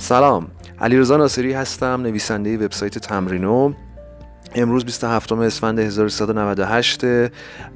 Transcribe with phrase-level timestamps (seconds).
[0.00, 0.46] سلام.
[0.80, 3.72] علیرضا ناصری هستم نویسنده وبسایت تمرینو.
[4.54, 7.04] امروز 27 اسفند 1398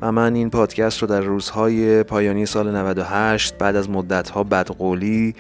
[0.03, 5.35] و من این پادکست رو در روزهای پایانی سال 98 بعد از مدتها بدقولی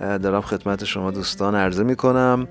[0.00, 2.48] دارم خدمت شما دوستان عرضه می کنم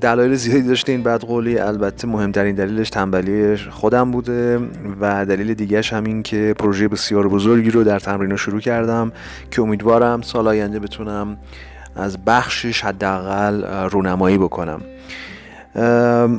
[0.00, 4.60] دلایل زیادی داشته این بدقولی البته مهمترین دلیلش تنبلی خودم بوده
[5.00, 9.12] و دلیل دیگهش همین که پروژه بسیار بزرگی رو در تمرین شروع کردم
[9.50, 11.38] که امیدوارم سال آینده بتونم
[11.96, 14.80] از بخشش حداقل رونمایی بکنم.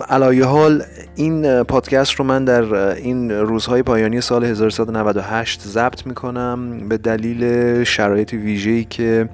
[0.09, 0.83] علایه حال
[1.15, 8.33] این پادکست رو من در این روزهای پایانی سال 1398 ضبط می‌کنم به دلیل شرایط
[8.33, 9.29] ویژه‌ای که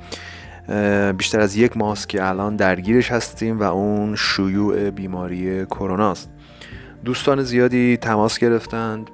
[1.17, 6.29] بیشتر از یک ماه که الان درگیرش هستیم و اون شیوع بیماری کرونا است
[7.05, 9.09] دوستان زیادی تماس گرفتند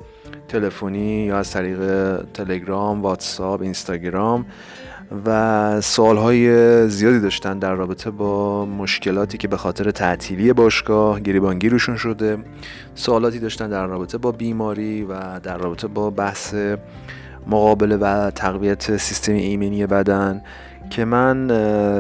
[0.48, 1.80] تلفنی یا از طریق
[2.34, 4.46] تلگرام، واتساپ، اینستاگرام.
[5.26, 11.96] و سوالهای زیادی داشتن در رابطه با مشکلاتی که به خاطر تعطیلی باشگاه گریبانگی روشون
[11.96, 12.38] شده.
[12.96, 16.56] سوالاتی داشتن در رابطه با بیماری و در رابطه با بحث
[17.48, 20.42] مقابله و تقویت سیستم ایمنی بدن
[20.90, 21.48] که من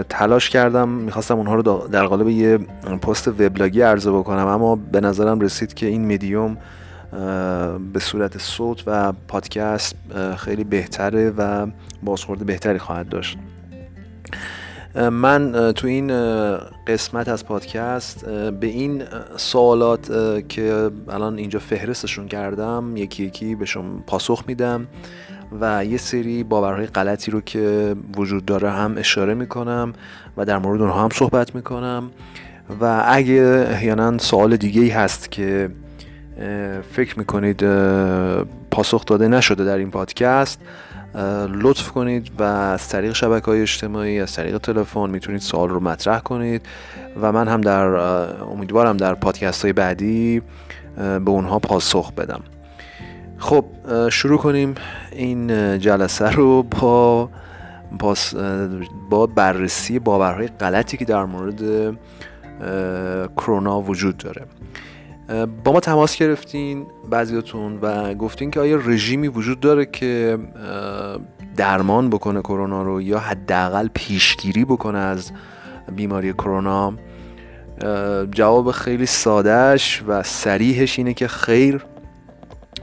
[0.10, 2.58] تلاش کردم می‌خواستم اونها رو در قالب یه
[3.02, 6.58] پست وبلاگی عرضه بکنم اما به نظرم رسید که این مدیوم
[7.94, 9.96] به صورت صوت و پادکست
[10.38, 11.68] خیلی بهتره و
[12.04, 13.38] بازخورد بهتری خواهد داشت.
[14.96, 16.08] من تو این
[16.88, 19.04] قسمت از پادکست به این
[19.38, 20.12] سوالات
[20.50, 24.88] که الان اینجا فهرستشون کردم یکی یکی به شما پاسخ میدم
[25.62, 29.94] و یه سری باورهای غلطی رو که وجود داره هم اشاره می‌کنم
[30.38, 32.10] و در مورد اونها هم صحبت می‌کنم.
[32.82, 35.70] و اگه احیانا سوال دیگه ای هست که
[36.92, 37.66] فکر می‌کنید
[38.72, 40.62] پاسخ داده نشده در این پادکست
[41.50, 46.20] لطف کنید و از طریق شبکه های اجتماعی از طریق تلفن می‌تونید سوال رو مطرح
[46.20, 46.66] کنید
[47.22, 47.86] و من هم در
[48.52, 50.42] امیدوارم در پادکست های بعدی
[50.96, 52.42] به اونها پاسخ بدم.
[53.38, 53.66] خب
[54.10, 54.76] شروع کنیم
[55.12, 55.48] این
[55.80, 57.30] جلسه رو با
[59.10, 61.62] با بررسی باورهای غلطی که در مورد
[63.38, 64.46] کرونا وجود داره.
[65.64, 70.38] با ما تماس گرفتین بعضیاتون و گفتین که آیا رژیمی وجود داره که
[71.56, 75.32] درمان بکنه کرونا رو یا حداقل پیشگیری بکنه از
[75.96, 76.94] بیماری کرونا؟
[78.32, 81.86] جواب خیلی سادهش و سریحش اینه که خیر.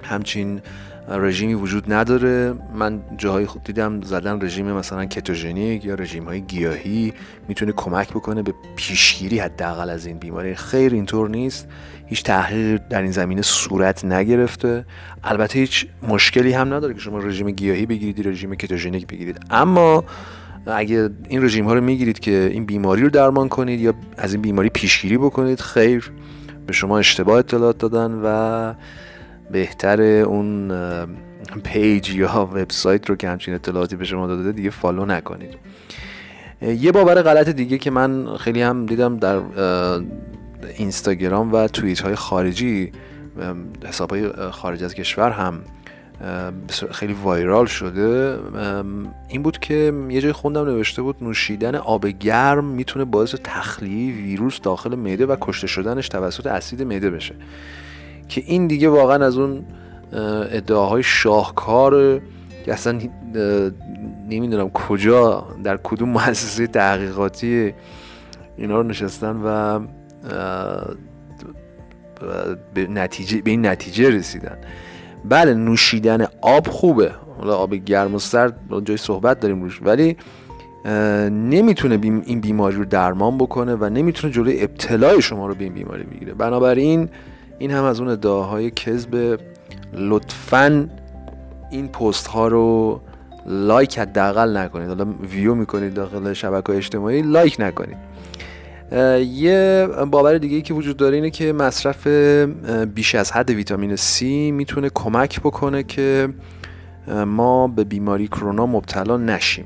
[0.03, 0.61] همچین
[1.09, 2.55] رژیمی وجود نداره.
[2.75, 7.13] من جاهای خود دیدم زدن رژیم مثلا کتوژنیک یا رژیم های گیاهی
[7.49, 10.55] می‌تونه کمک بکنه به پیشگیری حداقل از این بیماری.
[10.55, 11.69] خیر اینطور نیست.
[12.07, 14.85] هیچ تحقیق در این زمینه صورت نگرفته.
[15.25, 19.41] البته هیچ مشکلی هم نداره که شما رژیم گیاهی بگیرید رژیم کتوژنیک بگیرید.
[19.51, 20.05] اما
[20.67, 24.43] اگه این رژیم ها رو می‌گیرید که این بیماری رو درمان کنید یا از این
[24.43, 26.13] بیماری پیشگیری بکنید خیر.
[26.67, 28.75] به شما اشتباه اطلاعات دادن و
[29.51, 30.73] بهتره اون
[31.65, 35.55] page یا وبسایت رو که همچین اطلاعاتی به شما داده دیگه follow نکنید.
[36.63, 39.41] یه باور غلط دیگه که من خیلی هم دیدم در
[40.77, 42.93] اینستاگرام و توییت های خارجی
[43.85, 45.61] حساب های خارج از کشور هم
[46.91, 48.39] خیلی وایرال شده.
[49.29, 54.61] این بود که یه جای خوندم نوشته بود نوشیدن آب گرم می‌تونه باعث تخلیه ویروس
[54.61, 57.35] داخل معده و کشته شدنش توسط اسید معده بشه.
[58.29, 59.65] که این دیگه واقعا از اون
[60.53, 62.21] ادعاهای شاهکار
[62.65, 62.99] که اصلا
[64.29, 67.75] نمی‌دونم کجا در کدوم مؤسسه تحقیقاتی
[68.57, 69.81] اینا رو نشستن و
[72.75, 74.59] به نتیجه به این نتیجه رسیدن.
[75.25, 77.11] بله نوشیدن آب خوبه.
[77.39, 79.81] حالا آب گرم و سرد جای صحبت داریم روش.
[79.83, 80.17] ولی
[81.31, 86.05] نمی‌تونه این بیماری رو درمان بکنه و نمی‌تونه جلوی ابتلای شما رو به این بیماری
[86.05, 86.35] بگیره.
[86.35, 87.09] بنابراین
[87.59, 89.41] این هم از اون ادعاهای کذب.
[89.93, 90.89] لطفا
[91.71, 93.01] این پست ها رو
[93.47, 94.89] لایک حداقل نکنید.
[94.89, 97.97] حالا ویو می‌کنید داخل شبکه اجتماعی لایک نکنید.
[99.33, 102.07] یه باور دیگه ای که وجود داره اینه که مصرف
[102.95, 104.23] بیش از حد ویتامین C
[104.53, 106.29] می‌تونه کمک بکنه که
[107.27, 109.65] ما به بیماری کرونا مبتلا نشیم.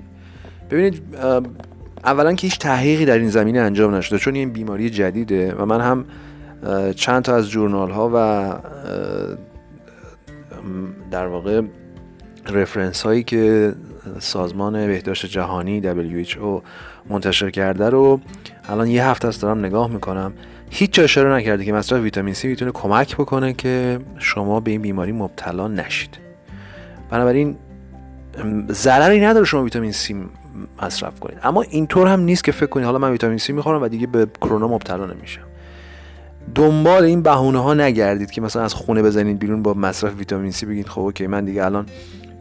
[0.71, 1.03] ببینید
[2.05, 5.81] اولا که هیچ تحقیقی در این زمینه انجام نشده چون این بیماری جدیده و من
[5.81, 6.05] هم
[6.97, 8.55] چند تا از جورنال ها و
[11.11, 11.63] در واقع
[12.49, 13.75] رفرنس هایی که
[14.19, 16.63] سازمان بهداشت جهانی WHO
[17.11, 18.21] منتشر کرده رو
[18.69, 20.33] الان یه هفته است دارم نگاه می‌کنم.
[20.71, 25.13] هیچ اشاره نکرده که مصرف ویتامین C می‌تونه کمک بکنه که شما به این بیماری
[25.13, 26.19] مبتلا نشید.
[27.11, 27.57] بنابراین
[28.71, 30.15] ضرری نداره شما ویتامین C
[30.83, 31.39] مصرف کنید.
[31.43, 34.27] اما اینطور هم نیست که فکر کنید حالا من ویتامین سی می‌خورم و دیگه به
[34.41, 35.50] کرونا مبتلا نمیشم.
[36.55, 40.67] دنبال این بهونه ها نگردید که مثلا از خونه بزنید بیرون با مصرف ویتامین سی
[40.67, 41.87] بگید خب اوکی من دیگه الان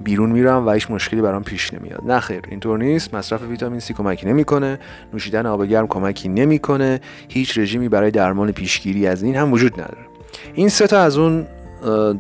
[0.04, 2.02] بیرون میرم و هیچ مشکلی برام پیش نمیاد.
[2.06, 3.16] نه خیر اینطور نیست.
[3.16, 4.80] مصرف ویتامین سی کمکی نمی‌کنه
[5.14, 10.06] نوشیدن آب گرم کمکی نمی‌کنه هیچ رژیمی برای درمان پیشگیری از این هم وجود نداره.
[10.54, 11.48] این سه تا از اون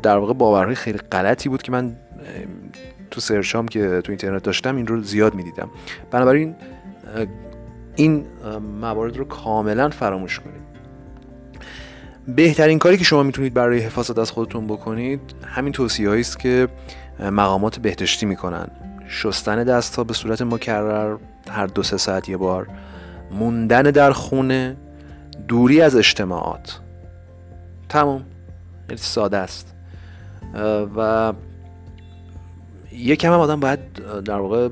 [0.04, 1.96] در واقع باورهای خیلی غلطی بود که من
[3.12, 5.70] تو سرچام که تو اینترنت داشتم این رو زیاد می‌دیدم.
[6.12, 6.56] بنابراین
[7.96, 8.26] این
[8.82, 10.69] موارد رو کاملا فراموش کنید.
[12.36, 16.68] بهترین کاری که شما می‌تونید برای حفاظت از خودتون بکنید همین توصیه است که
[17.20, 18.68] مقامات بهداشتی می‌کنن.
[19.08, 21.18] شستن دست ها به صورت مکرر
[21.50, 22.68] هر دو سه ساعت یه بار.
[23.32, 24.78] موندن در خونه
[25.48, 26.80] دوری از اجتماعات.
[27.90, 28.26] تموم.
[28.88, 29.74] خیلی ساده است.
[30.98, 31.34] و
[32.92, 33.80] یکم هم آدم باید
[34.26, 34.70] در واقع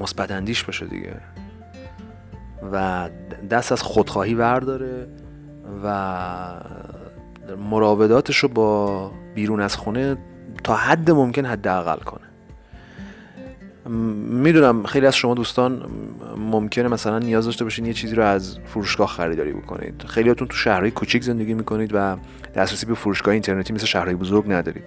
[0.00, 1.16] مثبت اندیش باشه دیگه.
[2.72, 3.08] و
[3.50, 5.06] دست از خودخواهی ورداره
[5.84, 5.88] و
[7.70, 10.16] مراوداتش رو با بیرون از خونه
[10.64, 12.26] تا حد ممکن حداقل کنه.
[14.30, 15.82] می‌دونم خیلی از شما دوستان
[16.36, 20.04] ممکنه مثلا نیاز داشته باشین یه چیزی رو از فروشگاه خریداری بکنید.
[20.08, 22.16] خیلیاتون تو شهرهای کوچیک زندگی می‌کنید و
[22.54, 24.84] دسترسی به فروشگاه اینترنتی مثل شهرهای بزرگ ندارید.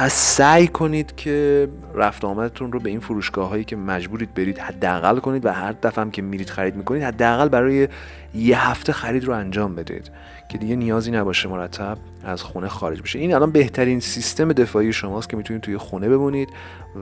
[0.00, 5.18] پس سعی کنید که رفت آمدتون رو به این فروشگاه هایی که مجبورید برید حداقل
[5.18, 7.88] کنید و هر دفعه که میرید خرید می‌کنید حداقل برای
[8.34, 10.10] یه هفته خرید رو انجام بدید
[10.48, 13.18] که دیگه نیازی نباشه مرتب از خونه خارج بشه.
[13.18, 16.48] این الان بهترین سیستم دفاعی شماست که می‌تونید توی خونه بمونید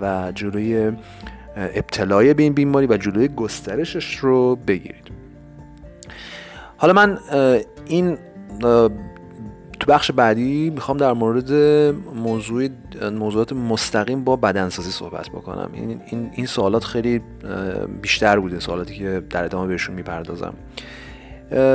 [0.01, 0.93] و جلوی
[1.57, 5.09] ابتلای به این بیماری و جلوی گسترشش رو بگیرید.
[6.77, 7.19] حالا من
[7.87, 8.19] این
[9.89, 11.53] بخش بعدی می‌خوام در مورد
[12.15, 12.69] موضوع
[13.13, 15.71] موضوعات مستقیم با بدنسازی صحبت بکنم.
[15.73, 17.21] این, این, این سوالات خیلی
[18.03, 20.55] بیشتر بوده سوالاتی که در ادامه بهشون می‌پردازم.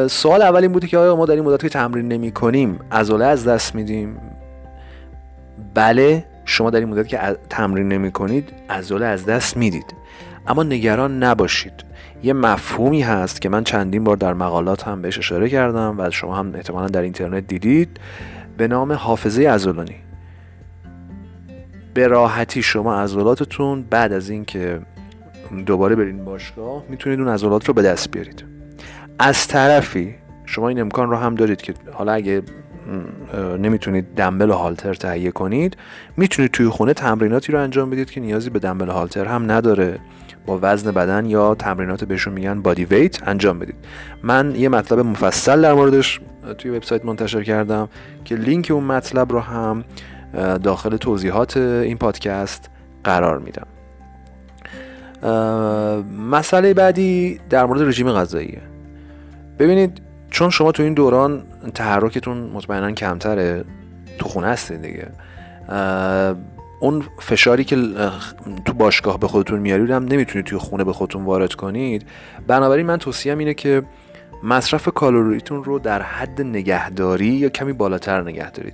[0.07, 3.25] سوال اول این بوده که آیا ما در این مدت که تمرین نمی کنیم عضله
[3.25, 4.17] از دست میدیم؟
[5.73, 7.19] بله شما در این مدت که
[7.49, 9.93] تمرین نمی کنید عضله از دست می‌دید.
[10.47, 11.73] اما نگران نباشید.
[12.23, 16.35] یه مفهومی هست که من چندین بار در مقالات هم بهش اشاره کردم و شما
[16.35, 17.99] هم احتمالا در اینترنت دیدید.
[18.57, 19.95] به نام حافظه عضلانی.
[21.93, 24.79] به راحتی شما عضلاتتون بعد از اینکه
[25.65, 28.45] دوباره برین باشگاه می‌تونید اون عضلات رو به دست بیارید.
[29.19, 32.41] از طرفی شما این امکان رو هم دارید که حالا اگه
[33.59, 35.77] نمی‌تونید دنبل و هالتر تهیه کنید
[36.17, 39.99] می‌تونید توی خونه تمریناتی رو انجام بدید که نیازی به دنبل و هالتر هم نداره.
[40.45, 43.75] با وزن بدن یا تمرینات بهشون میگن بادی ویت انجام بدید.
[44.23, 46.21] من یه مطلب مفصل در موردش
[46.57, 47.89] توی وبسایت منتشر کردم
[48.25, 49.83] که لینک اون مطلب رو هم
[50.63, 52.69] داخل توضیحات این پادکست
[53.03, 53.67] قرار میدم.
[56.31, 58.61] مسئله بعدی در مورد رژیم غذاییه.
[59.59, 61.43] ببینید چون شما تو این دوران
[61.75, 63.63] تحرکتون مطمئنا کمتره
[64.17, 65.07] تو خونه هستید دیگه
[66.83, 67.77] اون فشاری که
[68.65, 72.05] تو باشگاه به خودتون میارید هم نمی‌تونید توی خونه به خودتون وارد کنید.
[72.47, 73.83] بنابراین من توصیم اینه که
[74.43, 78.73] مصرف کالوریتون رو در حد نگهداری یا کمی بالاتر نگه دارید.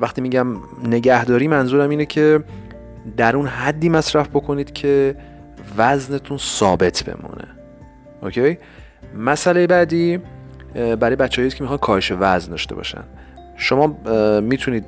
[0.00, 0.46] وقتی میگم
[0.84, 2.44] نگهداری منظورم اینه که
[3.16, 5.16] در اون حدی مصرف بکنید که
[5.76, 7.48] وزنتون ثابت بمونه.
[8.22, 8.58] اوکی؟
[9.16, 10.18] مسئله بعدی
[10.74, 13.04] برای بچه‌ای که می‌خوان کاهش وزن داشته باشن.
[13.56, 13.86] شما
[14.40, 14.84] می‌تونید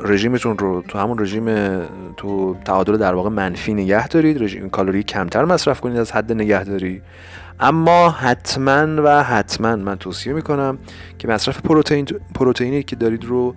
[0.00, 1.46] رژیمتون رو تو همون رژیم
[2.16, 7.02] تو تعادل در واقع منفی نگه دارید رژیم کالری کمتر مصرف کنید از حد نگهداری.
[7.60, 10.78] اما حتما و حتما من توصیه می‌کنم
[11.18, 13.54] که مصرف پروتئین پروتئینی که دارید رو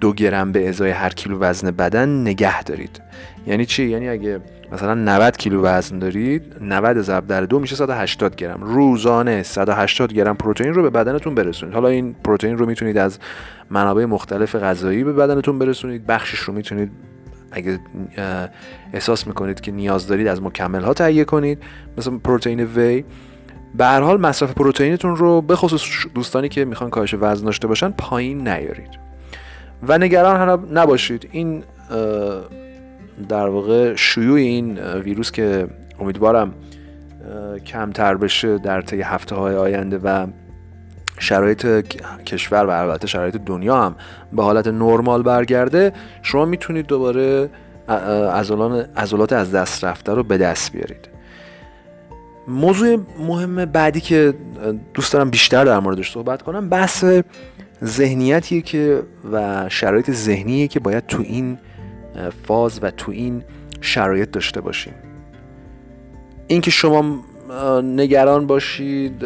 [0.00, 3.00] دو گرم به ازای هر کیلو وزن بدن نگه دارید.
[3.46, 4.40] یعنی چی؟ یعنی اگه
[4.72, 8.62] مثلا 90 کیلو وزن دارید 90 ضرب در دو میشه 180 گرم.
[8.62, 11.74] روزانه 180 گرم پروتئین رو به بدنتون برسونید.
[11.74, 13.18] حالا این پروتئین رو می‌تونید از
[13.70, 16.06] منابع مختلف غذایی به بدنتون برسونید.
[16.06, 16.90] بخشش رو می‌تونید
[17.52, 17.78] اگه
[18.92, 21.62] احساس می‌کنید که نیاز دارید از مکمل ها تهیه کنید.
[21.98, 23.04] مثل پروتئین وی.
[23.74, 25.82] به هر حال مصرف پروتئینتون رو به خصوص
[26.14, 29.07] دوستانی که می‌خوان کاهش وزن داشته باشن پایین نیارید.
[29.82, 31.28] و نگران نباشید.
[31.32, 31.64] این
[33.28, 35.68] در واقع شیوع این ویروس که
[36.00, 36.54] امیدوارم
[37.66, 40.26] کمتر بشه در طی هفته های آینده و
[41.18, 41.66] شرایط
[42.26, 43.94] کشور و البته شرایط دنیا هم
[44.32, 45.92] به حالت نرمال برگرده
[46.22, 47.50] شما می‌تونید دوباره
[48.96, 51.07] عضلات از دست رفته رو به دست بیارید.
[52.48, 54.34] موضوع مهم بعدی که
[54.94, 57.04] دوست دارم بیشتر در موردش صحبت کنم بحث
[57.84, 59.02] ذهنیتیه که
[59.32, 61.58] و شرایط ذهنیه که باید تو این
[62.46, 63.42] فاز و تو این
[63.80, 64.94] شرایط داشته باشیم.
[66.46, 67.24] اینکه شما
[67.82, 69.24] نگران باشید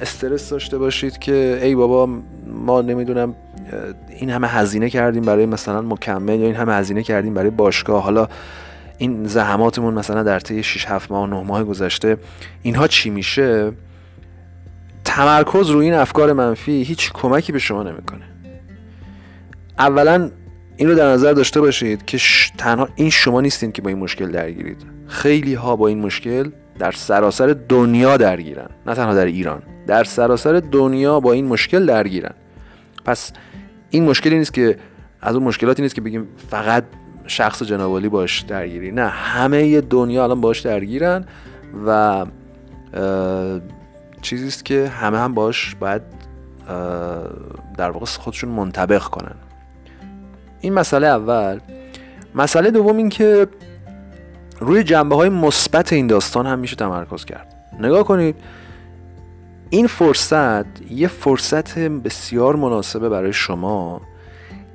[0.00, 2.08] استرس داشته باشید که ای بابا
[2.46, 3.34] ما نمی‌دونم
[4.18, 8.02] این همه هزینه کردیم برای مثلا مکمل یا این همه هزینه کردیم برای باشگاه.
[8.02, 8.28] حالا
[9.02, 12.16] این زحماتمون مثلا در طی 6 7 ماه 9 ماه گذشته
[12.62, 13.72] اینها چی میشه؟
[15.04, 18.24] تمرکز روی این افکار منفی هیچ کمکی به شما نمی‌کنه.
[19.78, 20.30] اولا
[20.76, 22.18] این رو در نظر داشته باشید که
[22.58, 24.86] تنها این شما نیستین که با این مشکل درگیرید.
[25.06, 29.62] خیلی ها با این مشکل در سراسر دنیا درگیرن نه تنها در ایران.
[29.86, 32.34] در سراسر دنیا با این مشکل درگیرن.
[33.04, 33.32] پس
[33.90, 34.76] این مشکلی نیست که
[35.20, 36.84] از اون مشکلاتی نیست که بگیم فقط
[37.26, 38.90] شخص جنابالی باش درگیری.
[38.90, 41.24] نه همه دنیا الان باش درگیرن
[41.86, 42.26] و
[44.22, 46.02] چیزی است که همه هم باش باید
[47.76, 49.34] در واقع خودشون منطبق کنن.
[50.60, 51.60] این مسئله اول.
[52.34, 53.46] مسئله دوم این که
[54.60, 57.54] روی جنبه های مثبت این داستان هم میشه تمرکز کرد.
[57.80, 58.36] نگاه کنید
[59.70, 64.00] این فرصت یه فرصت بسیار مناسبه برای شما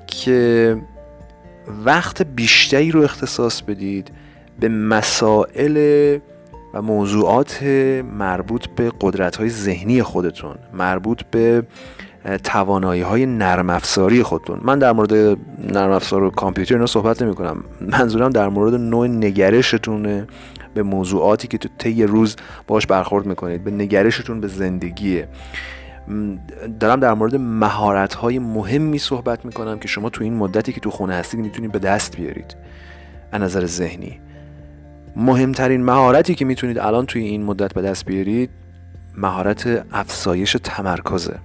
[0.08, 0.78] که
[1.86, 4.12] وقت بیشتری رو اختصاص بدید
[4.60, 5.78] به مسائل
[6.74, 7.64] و موضوعات
[8.18, 11.64] مربوط به قدرت های ذهنی خودتون مربوط به
[12.44, 14.60] توانایی های نرم افزاری خودتون.
[14.64, 15.14] من در مورد
[15.74, 20.28] نرم افزار و کامپیوتر اینا صحبت نمی کنم منظورم در مورد نوع نگرشتونه
[20.74, 22.36] به موضوعاتی که تو طی روز
[22.68, 25.28] باش برخورد می‌کنید به نگرشتون به زندگیه.
[26.80, 30.92] دارم در مورد مهارت های مهمی صحبت می‌کنم که شما تو این مدتی که تو
[30.92, 32.56] خونه هستید می‌تونید به دست بیارید.
[33.32, 34.20] از نظر ذهنی.
[35.16, 38.50] مهمترین مهارتی که می‌تونید الان توی این مدت به دست بیارید
[39.18, 41.36] مهارت افزایش تمرکزه.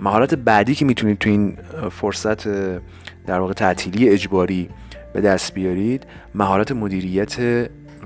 [0.00, 1.56] مهارت بعدی که می‌تونید تو این
[1.90, 2.48] فرصت
[3.26, 4.68] در واقع تعطیلی اجباری
[5.12, 7.36] به دست بیارید مهارت مدیریت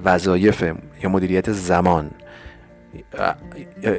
[0.04, 0.64] وظایف
[1.02, 2.10] یا مدیریت زمان.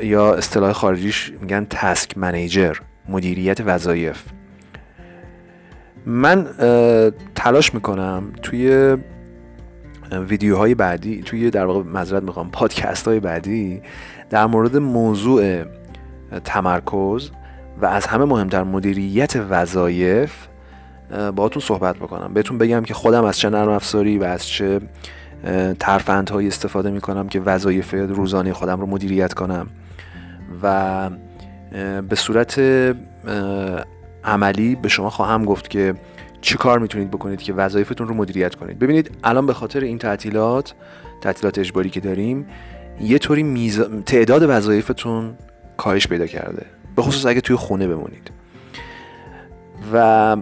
[0.04, 2.78] یا اصطلاح خارجیش میگن تسک منیجر
[3.10, 4.24] مدیریت وظایف.
[6.06, 6.48] من
[7.36, 8.96] تلاش می‌کنم توی
[10.12, 13.82] ویدیوهای بعدی توی در واقع مذرت می‌خوام پادکست های بعدی
[14.30, 15.64] در مورد موضوع
[16.46, 17.30] تمرکز
[17.82, 20.48] و از همه مهمتر مدیریت وظایف
[21.36, 22.34] باهاتون صحبت بکنم.
[22.34, 24.80] بهتون بگم که خودم از چه نرم افزاری و از چه
[25.80, 29.68] ترفندهایی استفاده می‌کنم که وظایف روزانه خودم رو مدیریت کنم.
[30.64, 31.10] و
[32.10, 32.60] به صورت
[34.24, 35.96] عملی به شما خواهم گفت که
[36.42, 38.80] چی کار می‌تونید بکنید که وظایفتون رو مدیریت کنید.
[38.80, 40.74] ببینید الان به خاطر این تعطیلات
[41.22, 42.48] تعطیلات اجباری که داریم
[43.02, 43.82] یه طوری میز...
[44.06, 45.34] تعداد وظایفتون
[45.78, 46.66] کاهش پیدا کرده.
[46.96, 48.32] به خصوص اگه توی خونه بمونید.
[49.94, 50.38] و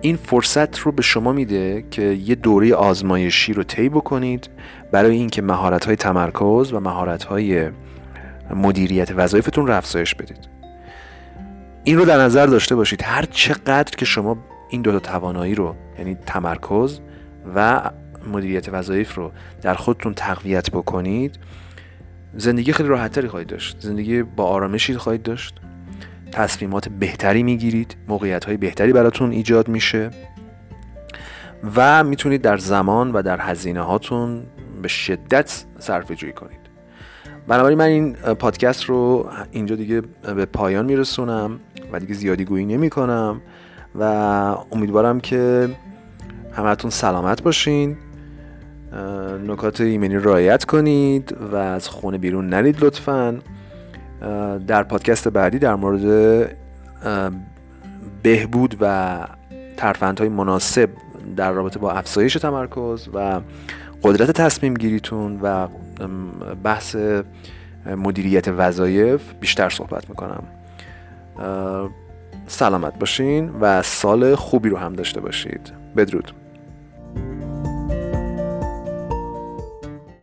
[0.00, 4.48] این فرصت رو به شما میده که یه دوره آزمایشی رو طی بکنید
[4.92, 7.70] برای اینکه مهارت های تمرکز و مهارت های
[8.54, 10.48] مدیریت وظایفتون رو افزایش بدید.
[11.84, 13.02] این رو در نظر داشته باشید.
[13.02, 14.38] هر چقدر که شما
[14.70, 17.00] این دو تا توانایی رو یعنی تمرکز
[17.54, 17.90] و
[18.32, 21.38] مدیریت وظایف رو در خودتون تقویت بکنید
[22.34, 23.76] زندگی خیلی راحتتری خواهید داشت.
[23.80, 25.54] زندگی با آرامشی خواهید داشت.
[26.32, 27.96] تصمیمات بهتری می‌گیرید.
[28.08, 30.10] موقعیت های بهتری براتون ایجاد میشه.
[31.76, 34.42] و می‌تونید در زمان و در هزینه هاتون
[34.82, 36.58] به شدت صرفه جویی کنید.
[37.48, 40.02] بنابراین من این پادکست رو اینجا دیگه
[40.34, 41.60] به پایان میرسونم
[41.92, 43.40] و دیگه زیادی گویی نمی کنم
[43.94, 44.02] و
[44.72, 45.68] امیدوارم که
[46.52, 47.96] همتون سلامت باشین.
[49.46, 53.38] نکات ایمنی رعایت کنید و از خونه بیرون نرید لطفاً.
[54.66, 56.50] در پادکست بعدی در مورد
[58.22, 59.18] بهبود و
[59.76, 60.90] ترفندهای مناسب
[61.36, 63.40] در رابطه با افزایش تمرکز و
[64.02, 65.68] قدرت تصمیم گیریتون و
[66.64, 66.96] بحث
[67.86, 70.42] مدیریت وظایف بیشتر صحبت می‌کنم.
[72.46, 75.72] سلامت باشین و سال خوبی رو هم داشته باشید.
[75.96, 76.32] بدرود.